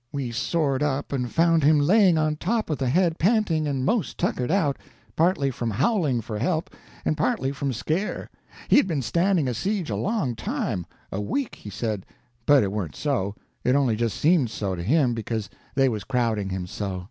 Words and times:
We 0.11 0.31
soared 0.31 0.81
up 0.81 1.13
and 1.13 1.29
found 1.31 1.61
him 1.63 1.77
laying 1.79 2.17
on 2.17 2.35
top 2.37 2.71
of 2.71 2.79
the 2.79 2.89
head 2.89 3.19
panting 3.19 3.67
and 3.67 3.85
most 3.85 4.17
tuckered 4.17 4.49
out, 4.49 4.77
partly 5.15 5.51
from 5.51 5.69
howling 5.69 6.21
for 6.21 6.39
help 6.39 6.71
and 7.05 7.15
partly 7.15 7.51
from 7.51 7.71
scare. 7.71 8.31
He 8.67 8.77
had 8.77 8.87
been 8.87 9.03
standing 9.03 9.47
a 9.47 9.53
siege 9.53 9.91
a 9.91 9.95
long 9.95 10.35
time—a 10.35 11.21
week, 11.21 11.53
he 11.53 11.69
said, 11.69 12.07
but 12.47 12.63
it 12.63 12.71
warn't 12.71 12.95
so, 12.95 13.35
it 13.63 13.75
only 13.75 13.95
just 13.95 14.17
seemed 14.17 14.49
so 14.49 14.73
to 14.73 14.81
him 14.81 15.13
because 15.13 15.51
they 15.75 15.87
was 15.87 16.03
crowding 16.03 16.49
him 16.49 16.65
so. 16.65 16.99